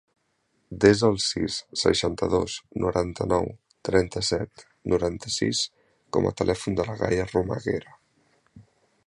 Desa 0.83 1.09
el 1.11 1.17
sis, 1.25 1.57
seixanta-dos, 1.81 2.55
noranta-nou, 2.85 3.45
trenta-set, 3.91 4.65
noranta-sis 4.95 5.63
com 6.19 6.31
a 6.31 6.35
telèfon 6.43 6.81
de 6.81 6.89
la 6.91 6.99
Gaia 7.05 7.29
Romaguera. 7.35 7.97